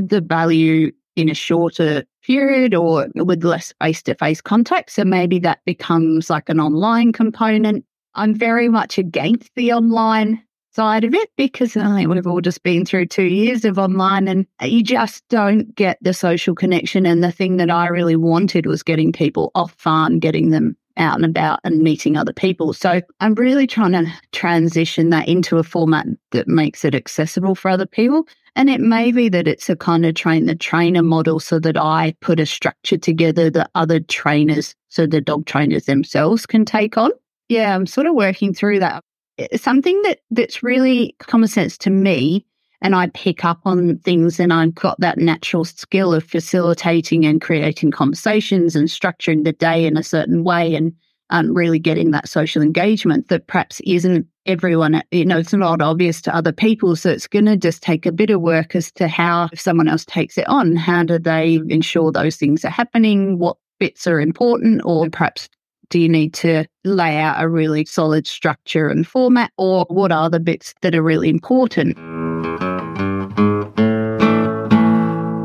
the 0.00 0.20
value 0.20 0.92
in 1.16 1.28
a 1.28 1.34
shorter 1.34 2.04
period 2.24 2.74
or 2.74 3.08
with 3.14 3.44
less 3.44 3.72
face 3.80 4.02
to 4.04 4.14
face 4.14 4.40
contact. 4.40 4.90
So 4.90 5.04
maybe 5.04 5.38
that 5.40 5.60
becomes 5.64 6.30
like 6.30 6.48
an 6.48 6.60
online 6.60 7.12
component. 7.12 7.84
I'm 8.14 8.34
very 8.34 8.68
much 8.68 8.98
against 8.98 9.50
the 9.54 9.72
online 9.72 10.42
side 10.72 11.04
of 11.04 11.14
it 11.14 11.28
because 11.36 11.76
I 11.76 11.96
think 11.96 12.10
we've 12.10 12.26
all 12.26 12.40
just 12.40 12.62
been 12.62 12.84
through 12.84 13.06
two 13.06 13.24
years 13.24 13.64
of 13.64 13.78
online 13.78 14.28
and 14.28 14.46
you 14.62 14.82
just 14.82 15.24
don't 15.28 15.74
get 15.74 15.98
the 16.00 16.14
social 16.14 16.54
connection. 16.54 17.06
And 17.06 17.24
the 17.24 17.32
thing 17.32 17.56
that 17.56 17.70
I 17.70 17.88
really 17.88 18.16
wanted 18.16 18.66
was 18.66 18.82
getting 18.82 19.12
people 19.12 19.50
off 19.54 19.72
farm, 19.72 20.20
getting 20.20 20.50
them 20.50 20.76
out 20.96 21.16
and 21.16 21.24
about 21.24 21.60
and 21.64 21.80
meeting 21.80 22.16
other 22.16 22.32
people. 22.32 22.72
So 22.72 23.00
I'm 23.20 23.34
really 23.34 23.66
trying 23.66 23.92
to 23.92 24.06
transition 24.32 25.10
that 25.10 25.28
into 25.28 25.58
a 25.58 25.62
format 25.62 26.06
that 26.30 26.48
makes 26.48 26.84
it 26.84 26.94
accessible 26.94 27.54
for 27.54 27.70
other 27.70 27.86
people. 27.86 28.26
And 28.56 28.68
it 28.68 28.80
may 28.80 29.12
be 29.12 29.28
that 29.28 29.46
it's 29.46 29.70
a 29.70 29.76
kind 29.76 30.04
of 30.04 30.14
train 30.14 30.46
the 30.46 30.54
trainer 30.54 31.02
model 31.02 31.40
so 31.40 31.58
that 31.60 31.76
I 31.76 32.14
put 32.20 32.40
a 32.40 32.46
structure 32.46 32.98
together 32.98 33.48
that 33.50 33.70
other 33.74 34.00
trainers, 34.00 34.74
so 34.88 35.06
the 35.06 35.20
dog 35.20 35.46
trainers 35.46 35.86
themselves 35.86 36.46
can 36.46 36.64
take 36.64 36.98
on. 36.98 37.12
Yeah, 37.48 37.74
I'm 37.74 37.86
sort 37.86 38.06
of 38.06 38.14
working 38.14 38.52
through 38.52 38.80
that. 38.80 39.04
It's 39.38 39.62
something 39.62 40.00
that 40.02 40.18
that's 40.30 40.62
really 40.62 41.14
common 41.18 41.48
sense 41.48 41.78
to 41.78 41.90
me 41.90 42.44
and 42.82 42.94
I 42.94 43.08
pick 43.08 43.44
up 43.44 43.60
on 43.64 43.98
things 43.98 44.40
and 44.40 44.52
I've 44.52 44.74
got 44.74 44.98
that 45.00 45.18
natural 45.18 45.64
skill 45.64 46.14
of 46.14 46.24
facilitating 46.24 47.26
and 47.26 47.40
creating 47.40 47.90
conversations 47.90 48.74
and 48.74 48.88
structuring 48.88 49.44
the 49.44 49.52
day 49.52 49.86
in 49.86 49.96
a 49.96 50.02
certain 50.02 50.44
way 50.44 50.74
and 50.74 50.94
um, 51.30 51.54
really 51.54 51.78
getting 51.78 52.10
that 52.10 52.28
social 52.28 52.62
engagement 52.62 53.28
that 53.28 53.46
perhaps 53.46 53.80
isn't 53.84 54.26
everyone, 54.46 55.02
you 55.10 55.24
know, 55.24 55.38
it's 55.38 55.52
not 55.52 55.80
obvious 55.80 56.20
to 56.22 56.34
other 56.34 56.52
people. 56.52 56.96
So 56.96 57.10
it's 57.10 57.28
going 57.28 57.44
to 57.46 57.56
just 57.56 57.82
take 57.82 58.04
a 58.04 58.12
bit 58.12 58.30
of 58.30 58.40
work 58.40 58.74
as 58.74 58.90
to 58.92 59.06
how, 59.06 59.48
if 59.52 59.60
someone 59.60 59.88
else 59.88 60.04
takes 60.04 60.36
it 60.38 60.48
on, 60.48 60.74
how 60.74 61.04
do 61.04 61.18
they 61.18 61.60
ensure 61.68 62.10
those 62.10 62.36
things 62.36 62.64
are 62.64 62.70
happening? 62.70 63.38
What 63.38 63.58
bits 63.78 64.06
are 64.06 64.20
important? 64.20 64.82
Or 64.84 65.08
perhaps 65.08 65.48
do 65.90 66.00
you 66.00 66.08
need 66.08 66.34
to 66.34 66.64
lay 66.84 67.18
out 67.18 67.42
a 67.42 67.48
really 67.48 67.84
solid 67.84 68.26
structure 68.26 68.88
and 68.88 69.06
format? 69.06 69.52
Or 69.56 69.86
what 69.88 70.10
are 70.10 70.30
the 70.30 70.40
bits 70.40 70.74
that 70.82 70.94
are 70.94 71.02
really 71.02 71.28
important? 71.28 71.96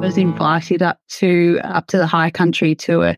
Was 0.05 0.15
mm. 0.15 0.21
invited 0.21 0.83
up 0.83 0.99
to 1.09 1.59
up 1.63 1.87
to 1.87 1.97
the 1.97 2.07
high 2.07 2.29
country 2.29 2.75
to 2.75 3.01
a 3.01 3.17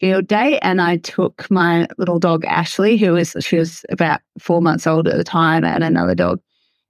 field 0.00 0.28
day 0.28 0.58
and 0.60 0.80
I 0.80 0.98
took 0.98 1.50
my 1.50 1.88
little 1.98 2.20
dog 2.20 2.44
Ashley, 2.44 2.96
who 2.96 3.12
was 3.14 3.34
she 3.40 3.56
was 3.56 3.84
about 3.90 4.20
four 4.38 4.62
months 4.62 4.86
old 4.86 5.08
at 5.08 5.16
the 5.16 5.24
time, 5.24 5.64
and 5.64 5.82
another 5.82 6.14
dog. 6.14 6.40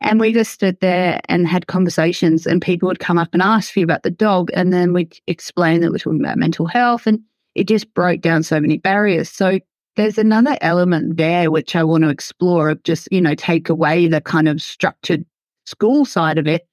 And 0.00 0.21
we 0.21 0.33
just 0.33 0.52
stood 0.52 0.78
there 0.81 1.19
and 1.28 1.49
had 1.49 1.67
conversations, 1.67 2.47
and 2.47 2.61
people 2.61 2.88
would 2.88 3.00
come 3.00 3.19
up 3.19 3.31
and 3.33 3.43
ask 3.43 3.75
you 3.75 3.83
about 3.83 4.02
the 4.02 4.11
dog. 4.11 4.50
And 4.55 4.73
then 4.73 4.93
we'd 4.93 5.19
explain 5.26 5.81
that 5.81 5.90
we're 5.90 5.99
talking 5.99 6.21
about 6.21 6.37
mental 6.37 6.67
health, 6.67 7.07
and 7.07 7.21
it 7.55 7.67
just 7.67 7.93
broke 7.95 8.21
down 8.21 8.43
so 8.43 8.61
many 8.61 8.76
barriers. 8.76 9.31
So 9.31 9.59
there's 9.97 10.19
another 10.19 10.57
element 10.61 11.17
there 11.17 11.50
which 11.50 11.75
I 11.75 11.83
want 11.83 12.05
to 12.05 12.11
explore 12.11 12.69
of 12.69 12.83
just, 12.85 13.09
you 13.11 13.21
know, 13.21 13.35
take 13.35 13.69
away 13.69 14.07
the 14.07 14.21
kind 14.21 14.47
of 14.47 14.62
structured 14.62 15.25
school 15.64 16.05
side 16.05 16.38
of 16.38 16.47
it, 16.47 16.69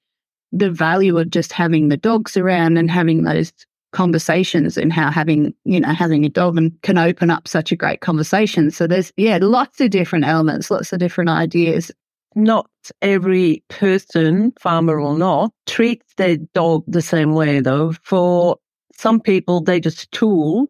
the 0.52 0.70
value 0.70 1.18
of 1.18 1.30
just 1.30 1.52
having 1.52 1.88
the 1.88 1.96
dogs 1.96 2.36
around 2.36 2.76
and 2.76 2.90
having 2.90 3.24
those 3.24 3.52
conversations 3.92 4.76
and 4.76 4.92
how 4.92 5.10
having, 5.10 5.54
you 5.64 5.80
know, 5.80 5.92
having 5.92 6.24
a 6.24 6.28
dog 6.28 6.56
and 6.56 6.72
can 6.82 6.98
open 6.98 7.30
up 7.30 7.48
such 7.48 7.72
a 7.72 7.76
great 7.76 8.00
conversation. 8.00 8.70
So 8.70 8.86
there's, 8.86 9.12
yeah, 9.16 9.38
lots 9.40 9.80
of 9.80 9.90
different 9.90 10.24
elements, 10.24 10.70
lots 10.70 10.92
of 10.92 10.98
different 10.98 11.30
ideas 11.30 11.90
not 12.36 12.70
every 13.00 13.64
person, 13.68 14.52
farmer 14.60 15.00
or 15.00 15.18
not, 15.18 15.50
treats 15.64 16.12
their 16.18 16.36
dog 16.36 16.84
the 16.86 17.02
same 17.02 17.32
way 17.32 17.60
though. 17.60 17.92
For 18.02 18.58
some 18.92 19.20
people, 19.20 19.62
they're 19.62 19.80
just 19.80 20.12
tool 20.12 20.68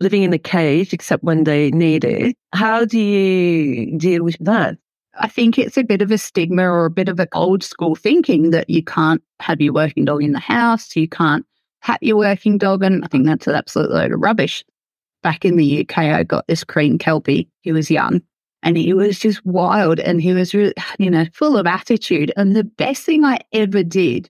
living 0.00 0.24
in 0.24 0.32
a 0.32 0.38
cage, 0.38 0.92
except 0.92 1.22
when 1.22 1.44
they 1.44 1.70
need 1.70 2.04
it. 2.04 2.36
How 2.52 2.84
do 2.84 2.98
you 2.98 3.96
deal 3.96 4.22
with 4.22 4.36
that? 4.40 4.76
I 5.18 5.28
think 5.28 5.58
it's 5.58 5.76
a 5.76 5.84
bit 5.84 6.02
of 6.02 6.10
a 6.10 6.18
stigma 6.18 6.62
or 6.62 6.86
a 6.86 6.90
bit 6.90 7.08
of 7.08 7.18
an 7.20 7.28
old 7.32 7.62
school 7.62 7.94
thinking 7.94 8.50
that 8.50 8.68
you 8.68 8.82
can't 8.82 9.22
have 9.40 9.60
your 9.60 9.72
working 9.72 10.04
dog 10.04 10.22
in 10.22 10.32
the 10.32 10.38
house, 10.38 10.94
you 10.96 11.08
can't 11.08 11.44
pat 11.82 12.02
your 12.02 12.16
working 12.16 12.58
dog. 12.58 12.82
And 12.82 13.04
I 13.04 13.08
think 13.08 13.26
that's 13.26 13.46
an 13.46 13.54
absolute 13.54 13.90
load 13.90 14.12
of 14.12 14.20
rubbish. 14.20 14.64
Back 15.22 15.44
in 15.44 15.56
the 15.56 15.80
UK, 15.80 15.98
I 15.98 16.22
got 16.22 16.46
this 16.46 16.64
cream 16.64 16.98
Kelpie. 16.98 17.48
He 17.62 17.72
was 17.72 17.90
young 17.90 18.20
and 18.62 18.76
he 18.76 18.92
was 18.92 19.18
just 19.18 19.44
wild 19.44 20.00
and 20.00 20.20
he 20.20 20.32
was 20.32 20.54
really, 20.54 20.74
you 20.98 21.10
know, 21.10 21.24
full 21.32 21.56
of 21.56 21.66
attitude. 21.66 22.32
And 22.36 22.54
the 22.54 22.64
best 22.64 23.04
thing 23.04 23.24
I 23.24 23.38
ever 23.52 23.82
did, 23.82 24.28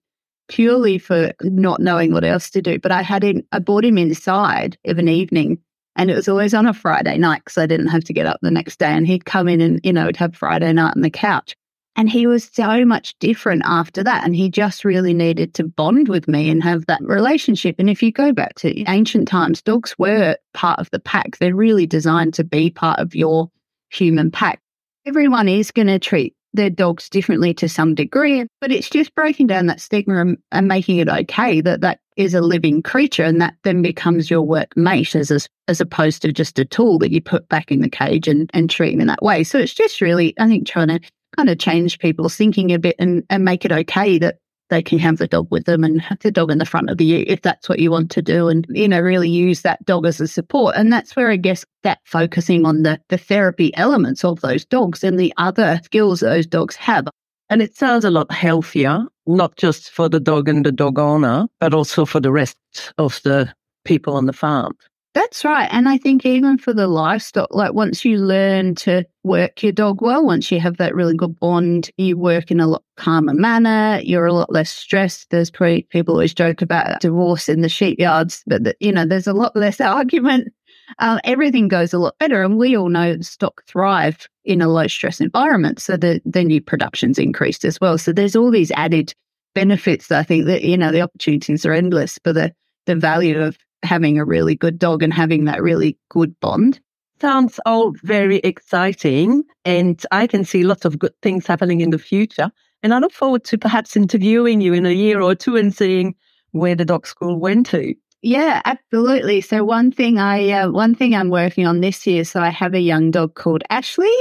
purely 0.49 0.99
for 0.99 1.33
not 1.43 1.81
knowing 1.81 2.13
what 2.13 2.25
else 2.25 2.51
to 2.51 2.63
do, 2.63 2.79
but 2.79 2.93
I 2.93 3.03
had 3.03 3.25
him, 3.25 3.43
I 3.53 3.59
brought 3.59 3.85
him 3.85 3.99
inside 3.99 4.79
of 4.87 4.99
an 4.99 5.09
evening 5.09 5.59
and 5.97 6.11
it 6.11 6.15
was 6.15 6.29
always 6.29 6.55
on 6.55 6.67
a 6.67 6.75
Friday 6.75 7.19
night 7.19 7.43
because 7.45 7.59
I 7.59 7.67
didn't 7.67 7.89
have 7.89 8.05
to 8.05 8.13
get 8.13 8.27
up 8.27 8.39
the 8.43 8.51
next 8.51 8.79
day. 8.79 8.93
And 8.93 9.07
he'd 9.07 9.25
come 9.25 9.49
in 9.49 9.61
and, 9.61 9.81
you 9.83 9.93
know, 9.93 10.07
would 10.07 10.17
have 10.17 10.37
Friday 10.37 10.73
night 10.73 10.93
on 10.95 11.03
the 11.03 11.11
couch. 11.11 11.57
And 11.97 12.11
he 12.11 12.27
was 12.27 12.51
so 12.53 12.85
much 12.85 13.19
different 13.19 13.63
after 13.65 14.05
that. 14.05 14.23
And 14.23 14.37
he 14.37 14.51
just 14.51 14.85
really 14.85 15.15
needed 15.15 15.55
to 15.55 15.65
bond 15.65 16.09
with 16.09 16.29
me 16.29 16.51
and 16.51 16.63
have 16.63 16.85
that 16.87 17.01
relationship. 17.03 17.77
And 17.79 17.89
if 17.89 18.03
you 18.03 18.13
go 18.13 18.33
back 18.33 18.55
to 18.57 18.83
ancient 18.85 19.27
times, 19.27 19.63
dogs 19.63 19.95
were 19.99 20.37
part 20.53 20.79
of 20.79 20.91
the 20.91 21.01
pack. 21.01 21.39
They're 21.39 21.55
really 21.55 21.87
designed 21.87 22.35
to 22.35 22.45
be 22.45 22.71
part 22.71 23.01
of 23.01 23.15
your 23.15 23.51
human 23.89 24.31
pack. 24.31 24.61
Everyone 25.07 25.49
is 25.49 25.71
going 25.71 25.87
to 25.87 25.99
treat 25.99 26.35
their 26.53 26.71
dogs 26.71 27.09
differently 27.09 27.55
to 27.55 27.69
some 27.69 27.95
degree, 27.95 28.47
but 28.61 28.73
it's 28.73 28.91
just 28.91 29.15
breaking 29.15 29.47
down 29.47 29.67
that 29.67 29.81
stigma 29.81 30.21
and, 30.21 30.39
and, 30.53 30.69
making 30.69 30.99
it 30.99 31.09
okay 31.09 31.61
that 31.61 31.83
that 31.83 32.01
is 32.17 32.35
a 32.35 32.41
living 32.41 32.83
creature 32.83 33.25
and 33.25 33.41
that 33.41 33.55
then 33.63 33.83
becomes 33.83 34.31
your 34.31 34.43
work 34.43 34.77
mate 34.77 35.15
as, 35.15 35.31
a, 35.31 35.41
as 35.69 35.81
opposed 35.81 36.23
to 36.23 36.33
just 36.33 36.59
a 36.59 36.65
tool 36.65 36.99
that 36.99 37.13
you 37.13 37.21
put 37.21 37.49
back 37.49 37.71
in 37.71 37.81
the 37.81 37.91
cage 37.91 38.27
and, 38.27 38.51
and 38.55 38.71
treat 38.71 38.93
them 38.93 39.03
in 39.03 39.07
that 39.07 39.23
way. 39.23 39.45
So 39.45 39.59
it's 39.59 39.75
just 39.75 40.01
really, 40.01 40.35
I 40.39 40.49
think, 40.49 40.67
trying 40.67 40.89
to 40.89 41.01
kind 41.37 41.51
of 41.51 41.59
change 41.59 41.99
people's 41.99 42.37
thinking 42.37 42.73
a 42.73 42.79
bit 42.79 42.97
and, 42.99 43.23
and 43.29 43.45
make 43.45 43.65
it 43.65 43.73
okay 43.73 44.19
that 44.19 44.39
they 44.69 44.83
can 44.83 44.99
have 44.99 45.19
the 45.19 45.29
dog 45.29 45.47
with 45.51 45.65
them 45.65 45.85
and 45.85 46.01
have 46.01 46.19
the 46.21 46.31
dog 46.31 46.51
in 46.51 46.59
the 46.59 46.67
front 46.67 46.91
of 46.91 47.01
you 47.01 47.25
if 47.27 47.43
that's 47.43 47.69
what 47.69 47.79
you 47.79 47.91
want 47.91 48.11
to 48.11 48.23
do 48.23 48.49
and 48.49 48.67
you 48.69 48.89
know 48.89 49.01
really 49.01 49.29
use 49.29 49.63
that 49.63 49.85
dog 49.85 50.07
as 50.07 50.21
a 50.21 50.27
support 50.27 50.75
and 50.77 50.93
that's 50.93 51.15
where 51.15 51.31
i 51.31 51.37
guess 51.37 51.65
that 51.83 52.01
focusing 52.05 52.67
on 52.67 52.83
the 52.83 53.01
the 53.09 53.19
therapy 53.19 53.75
elements 53.77 54.25
of 54.25 54.41
those 54.41 54.65
dogs 54.65 55.05
and 55.05 55.19
the 55.19 55.33
other 55.37 55.81
skills 55.85 56.21
those 56.21 56.47
dogs 56.47 56.77
have 56.77 57.07
and 57.49 57.63
it 57.63 57.77
sounds 57.77 58.05
a 58.05 58.11
lot 58.11 58.31
healthier 58.33 59.05
not 59.27 59.57
just 59.57 59.91
for 59.91 60.09
the 60.09 60.21
dog 60.21 60.49
and 60.49 60.65
the 60.65 60.73
dog 60.73 60.99
owner 60.99 61.47
but 61.61 61.75
also 61.75 62.05
for 62.05 62.21
the 62.21 62.33
rest 62.33 62.57
of 62.99 63.21
the 63.25 63.53
people 63.85 64.15
on 64.15 64.27
the 64.27 64.33
farm 64.33 64.77
that's 65.17 65.47
right. 65.47 65.67
And 65.73 65.89
I 65.89 65.97
think 65.97 66.27
even 66.27 66.59
for 66.59 66.75
the 66.75 66.87
livestock, 66.87 67.49
like 67.51 67.73
once 67.73 68.05
you 68.05 68.19
learn 68.19 68.75
to 68.75 69.07
work 69.25 69.63
your 69.63 69.73
dog 69.73 70.03
well, 70.03 70.27
once 70.27 70.53
you 70.53 70.61
have 70.61 70.77
that 70.77 70.95
really 70.95 71.17
good 71.17 71.41
bond, 71.41 71.91
you 71.97 72.19
work 72.19 72.51
in 72.51 72.61
a 72.61 72.67
lot 72.67 72.83
calmer 72.99 73.33
manner, 73.33 73.99
you're 74.05 74.27
a 74.27 74.33
lot 74.35 74.53
less 74.53 74.69
stressed. 74.69 75.31
There's 75.31 75.51
pretty, 75.51 75.87
people 75.89 76.13
always 76.13 76.35
joke 76.35 76.61
about 76.61 77.01
divorce 77.01 77.49
in 77.49 77.63
the 77.63 77.71
sheep 77.71 77.99
yards, 77.99 78.43
but 78.47 78.65
the, 78.65 78.77
you 78.79 78.93
know, 78.93 79.07
there's 79.07 79.27
a 79.27 79.33
lot 79.33 79.57
less 79.57 79.81
argument. 79.81 80.53
Uh, 80.99 81.19
everything 81.25 81.69
goes 81.69 81.93
a 81.93 81.99
lot 81.99 82.19
better. 82.19 82.43
And 82.43 82.57
we 82.57 82.77
all 82.77 82.89
know 82.89 83.21
stock 83.21 83.65
thrive 83.67 84.29
in 84.45 84.63
a 84.63 84.69
low 84.69 84.87
stress 84.87 85.21
environment. 85.21 85.81
So 85.81 85.97
the, 85.97 86.21
the 86.25 86.45
new 86.45 86.61
production's 86.61 87.19
increased 87.19 87.65
as 87.65 87.81
well. 87.81 87.99
So 87.99 88.13
there's 88.13 88.37
all 88.37 88.51
these 88.51 88.71
added 88.73 89.15
benefits. 89.55 90.11
I 90.11 90.23
think 90.23 90.47
that, 90.47 90.63
you 90.63 90.77
know, 90.77 90.93
the 90.93 91.03
opportunities 91.03 91.67
are 91.67 91.73
endless 91.73 92.19
for 92.23 92.33
the, 92.33 92.53
the 92.87 92.95
value 92.95 93.41
of 93.41 93.59
having 93.83 94.19
a 94.19 94.25
really 94.25 94.55
good 94.55 94.79
dog 94.79 95.03
and 95.03 95.13
having 95.13 95.45
that 95.45 95.63
really 95.63 95.97
good 96.09 96.39
bond. 96.41 96.81
Sounds 97.21 97.59
all 97.65 97.95
very 98.03 98.39
exciting, 98.39 99.43
and 99.65 100.05
I 100.13 100.27
can 100.27 100.45
see 100.45 100.65
lots 100.65 100.85
of 100.85 100.99
good 100.99 101.15
things 101.23 101.47
happening 101.47 101.81
in 101.81 101.89
the 101.89 101.99
future. 101.99 102.51
And 102.83 102.93
I 102.93 102.99
look 102.99 103.13
forward 103.13 103.43
to 103.45 103.57
perhaps 103.57 103.97
interviewing 103.97 104.61
you 104.61 104.75
in 104.75 104.85
a 104.85 104.91
year 104.91 105.23
or 105.23 105.35
two 105.35 105.57
and 105.57 105.75
seeing 105.75 106.15
where 106.51 106.75
the 106.75 106.85
dog 106.85 107.07
school 107.07 107.41
went 107.41 107.67
to. 107.69 107.95
Yeah, 108.27 108.61
absolutely. 108.65 109.41
So 109.41 109.63
one 109.65 109.93
thing 109.93 110.19
I 110.19 110.51
uh, 110.51 110.71
one 110.71 110.95
thing 110.95 111.15
I'm 111.15 111.31
working 111.31 111.67
on 111.67 111.81
this 111.81 112.07
year. 112.07 112.25
So 112.25 112.41
I 112.41 112.51
have 112.51 112.75
a 112.75 112.81
young 112.81 113.13
dog 113.13 113.35
called 113.35 113.63
Ashley, 113.71 114.13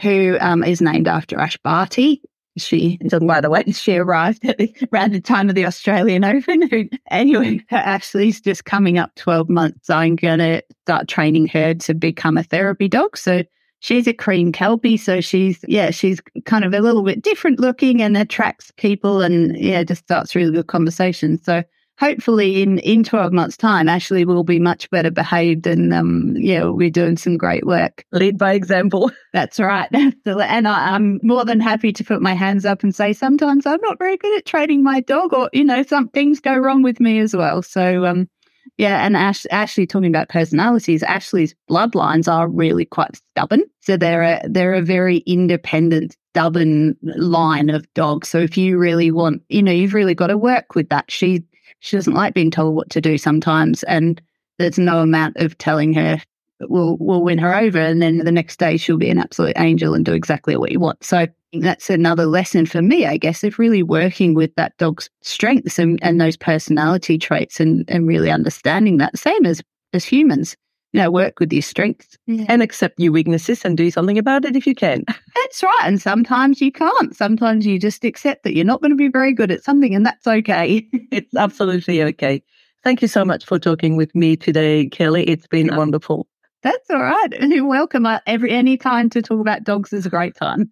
who 0.00 0.36
um, 0.40 0.62
is 0.62 0.80
named 0.80 1.08
after 1.08 1.38
Ash 1.38 1.56
Barty, 1.64 2.22
she, 2.58 2.98
by 3.22 3.40
the 3.40 3.50
way, 3.50 3.64
she 3.72 3.96
arrived 3.96 4.44
at 4.44 4.58
the, 4.58 4.74
around 4.92 5.12
the 5.12 5.20
time 5.20 5.48
of 5.48 5.54
the 5.54 5.66
Australian 5.66 6.24
Open. 6.24 6.90
anyway, 7.10 7.64
Ashley's 7.70 8.40
just 8.40 8.64
coming 8.64 8.98
up 8.98 9.14
12 9.16 9.48
months. 9.48 9.86
So 9.86 9.96
I'm 9.96 10.16
going 10.16 10.38
to 10.40 10.62
start 10.84 11.08
training 11.08 11.48
her 11.48 11.74
to 11.74 11.94
become 11.94 12.36
a 12.36 12.42
therapy 12.42 12.88
dog. 12.88 13.16
So 13.16 13.42
she's 13.80 14.06
a 14.06 14.12
cream 14.12 14.52
kelpie. 14.52 14.96
So 14.96 15.20
she's, 15.20 15.64
yeah, 15.66 15.90
she's 15.90 16.20
kind 16.44 16.64
of 16.64 16.74
a 16.74 16.80
little 16.80 17.02
bit 17.02 17.22
different 17.22 17.60
looking 17.60 18.02
and 18.02 18.16
attracts 18.16 18.72
people 18.76 19.22
and, 19.22 19.56
yeah, 19.56 19.82
just 19.82 20.02
starts 20.02 20.34
really 20.34 20.52
good 20.52 20.66
conversations. 20.66 21.44
So 21.44 21.62
hopefully 21.98 22.62
in, 22.62 22.78
in 22.78 23.02
12 23.02 23.32
months 23.32 23.56
time, 23.56 23.88
Ashley 23.88 24.24
will 24.24 24.44
be 24.44 24.58
much 24.58 24.88
better 24.90 25.10
behaved 25.10 25.66
and, 25.66 25.92
um, 25.92 26.36
yeah, 26.36 26.62
we'll 26.62 26.76
be 26.76 26.90
doing 26.90 27.16
some 27.16 27.36
great 27.36 27.66
work. 27.66 28.04
Lead 28.12 28.38
by 28.38 28.52
example. 28.52 29.10
That's 29.32 29.58
right. 29.58 29.88
and 30.24 30.68
I, 30.68 30.94
am 30.94 31.18
more 31.22 31.44
than 31.44 31.60
happy 31.60 31.92
to 31.92 32.04
put 32.04 32.22
my 32.22 32.34
hands 32.34 32.64
up 32.64 32.82
and 32.82 32.94
say, 32.94 33.12
sometimes 33.12 33.66
I'm 33.66 33.80
not 33.82 33.98
very 33.98 34.16
good 34.16 34.38
at 34.38 34.46
training 34.46 34.82
my 34.82 35.00
dog 35.00 35.34
or, 35.34 35.50
you 35.52 35.64
know, 35.64 35.82
some 35.82 36.08
things 36.08 36.40
go 36.40 36.56
wrong 36.56 36.82
with 36.82 37.00
me 37.00 37.18
as 37.18 37.34
well. 37.34 37.62
So, 37.62 38.04
um, 38.06 38.28
yeah, 38.76 39.04
and 39.04 39.16
Ash, 39.16 39.44
Ashley 39.50 39.86
talking 39.86 40.08
about 40.08 40.28
personalities, 40.28 41.02
Ashley's 41.02 41.54
bloodlines 41.68 42.32
are 42.32 42.48
really 42.48 42.84
quite 42.84 43.16
stubborn. 43.16 43.64
So 43.80 43.96
they're 43.96 44.22
a, 44.22 44.40
they're 44.48 44.74
a 44.74 44.82
very 44.82 45.18
independent, 45.18 46.16
stubborn 46.32 46.96
line 47.02 47.70
of 47.70 47.92
dogs. 47.94 48.28
So 48.28 48.38
if 48.38 48.56
you 48.56 48.78
really 48.78 49.10
want, 49.10 49.42
you 49.48 49.64
know, 49.64 49.72
you've 49.72 49.94
really 49.94 50.14
got 50.14 50.28
to 50.28 50.38
work 50.38 50.76
with 50.76 50.90
that. 50.90 51.10
She 51.10 51.42
she 51.80 51.96
doesn't 51.96 52.14
like 52.14 52.34
being 52.34 52.50
told 52.50 52.74
what 52.74 52.90
to 52.90 53.00
do 53.00 53.18
sometimes, 53.18 53.82
and 53.84 54.20
there's 54.58 54.78
no 54.78 54.98
amount 54.98 55.36
of 55.36 55.56
telling 55.58 55.94
her 55.94 56.20
will 56.60 56.96
will 56.98 57.22
win 57.22 57.38
her 57.38 57.54
over, 57.54 57.78
and 57.78 58.02
then 58.02 58.18
the 58.18 58.32
next 58.32 58.58
day 58.58 58.76
she'll 58.76 58.96
be 58.96 59.10
an 59.10 59.18
absolute 59.18 59.58
angel 59.58 59.94
and 59.94 60.04
do 60.04 60.12
exactly 60.12 60.56
what 60.56 60.72
you 60.72 60.80
want. 60.80 61.02
So 61.04 61.26
that's 61.52 61.88
another 61.88 62.26
lesson 62.26 62.66
for 62.66 62.82
me, 62.82 63.06
I 63.06 63.16
guess, 63.16 63.44
of 63.44 63.58
really 63.58 63.82
working 63.82 64.34
with 64.34 64.54
that 64.56 64.76
dog's 64.76 65.08
strengths 65.22 65.78
and, 65.78 65.98
and 66.02 66.20
those 66.20 66.36
personality 66.36 67.18
traits, 67.18 67.60
and 67.60 67.84
and 67.88 68.06
really 68.06 68.30
understanding 68.30 68.98
that. 68.98 69.18
Same 69.18 69.46
as 69.46 69.62
as 69.92 70.04
humans, 70.04 70.56
you 70.92 71.00
know, 71.00 71.10
work 71.10 71.38
with 71.38 71.52
your 71.52 71.62
strengths 71.62 72.16
yeah. 72.26 72.46
and 72.48 72.62
accept 72.62 72.98
your 72.98 73.12
weaknesses 73.12 73.64
and 73.64 73.76
do 73.76 73.90
something 73.90 74.18
about 74.18 74.44
it 74.44 74.56
if 74.56 74.66
you 74.66 74.74
can. 74.74 75.04
That's 75.34 75.62
right. 75.62 75.80
And 75.84 76.00
sometimes 76.00 76.60
you 76.60 76.72
can't. 76.72 77.14
Sometimes 77.14 77.66
you 77.66 77.78
just 77.78 78.04
accept 78.04 78.44
that 78.44 78.54
you're 78.54 78.64
not 78.64 78.80
going 78.80 78.90
to 78.90 78.96
be 78.96 79.08
very 79.08 79.32
good 79.32 79.50
at 79.50 79.62
something 79.62 79.94
and 79.94 80.04
that's 80.06 80.26
okay. 80.26 80.86
it's 81.12 81.34
absolutely 81.34 82.02
okay. 82.02 82.42
Thank 82.84 83.02
you 83.02 83.08
so 83.08 83.24
much 83.24 83.44
for 83.44 83.58
talking 83.58 83.96
with 83.96 84.14
me 84.14 84.36
today, 84.36 84.88
Kelly. 84.88 85.24
It's 85.24 85.46
been 85.46 85.74
wonderful. 85.76 86.26
That's 86.62 86.90
all 86.90 87.02
right. 87.02 87.32
And 87.38 87.52
you're 87.54 87.66
welcome. 87.66 88.06
Uh, 88.06 88.20
every 88.26 88.50
any 88.50 88.76
time 88.76 89.10
to 89.10 89.22
talk 89.22 89.40
about 89.40 89.64
dogs 89.64 89.92
is 89.92 90.06
a 90.06 90.10
great 90.10 90.34
time. 90.36 90.70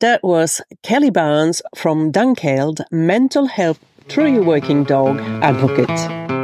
that 0.00 0.22
was 0.22 0.60
Kelly 0.82 1.10
Barnes 1.10 1.62
from 1.76 2.12
Dunkeld 2.12 2.82
Mental 2.90 3.46
Health 3.46 3.84
Through 4.08 4.32
Your 4.32 4.44
Working 4.44 4.84
Dog 4.84 5.18
Advocate. 5.42 6.41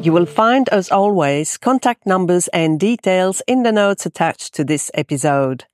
You 0.00 0.12
will 0.12 0.26
find, 0.26 0.68
as 0.68 0.92
always, 0.92 1.56
contact 1.56 2.06
numbers 2.06 2.46
and 2.48 2.78
details 2.78 3.42
in 3.48 3.64
the 3.64 3.72
notes 3.72 4.06
attached 4.06 4.54
to 4.54 4.64
this 4.64 4.92
episode. 4.94 5.64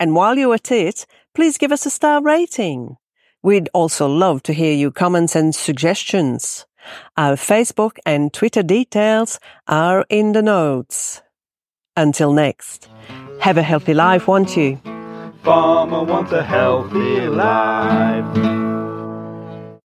And 0.00 0.16
while 0.16 0.36
you're 0.36 0.54
at 0.54 0.72
it, 0.72 1.06
please 1.32 1.58
give 1.58 1.70
us 1.70 1.86
a 1.86 1.90
star 1.90 2.20
rating. 2.20 2.96
We'd 3.40 3.68
also 3.72 4.08
love 4.08 4.42
to 4.44 4.52
hear 4.52 4.74
your 4.74 4.90
comments 4.90 5.36
and 5.36 5.54
suggestions. 5.54 6.66
Our 7.16 7.36
Facebook 7.36 7.98
and 8.04 8.32
Twitter 8.32 8.64
details 8.64 9.38
are 9.68 10.04
in 10.08 10.32
the 10.32 10.42
notes. 10.42 11.22
Until 11.96 12.32
next, 12.32 12.88
have 13.40 13.58
a 13.58 13.62
healthy 13.62 13.94
life, 13.94 14.26
won't 14.26 14.56
you? 14.56 14.80
Farmer 15.44 16.02
wants 16.02 16.32
a 16.32 16.42
healthy 16.42 17.28
life. 17.28 18.77